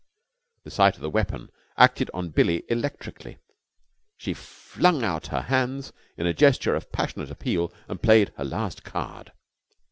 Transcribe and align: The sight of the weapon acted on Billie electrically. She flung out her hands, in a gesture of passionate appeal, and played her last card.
The 0.63 0.71
sight 0.71 0.95
of 0.95 1.01
the 1.01 1.11
weapon 1.11 1.49
acted 1.77 2.09
on 2.11 2.29
Billie 2.31 2.63
electrically. 2.69 3.37
She 4.17 4.33
flung 4.33 5.03
out 5.03 5.27
her 5.27 5.41
hands, 5.43 5.93
in 6.17 6.25
a 6.25 6.33
gesture 6.33 6.73
of 6.73 6.91
passionate 6.91 7.29
appeal, 7.29 7.71
and 7.87 8.01
played 8.01 8.33
her 8.37 8.43
last 8.43 8.83
card. 8.83 9.31